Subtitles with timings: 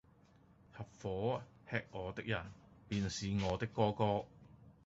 [0.71, 2.43] 合夥喫我的人，
[2.87, 4.25] 便是我的哥哥！